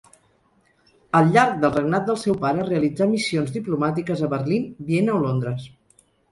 [1.19, 5.73] Al llarg del regnat del seu pare realitzà missions diplomàtiques a Berlín, Viena o Londres.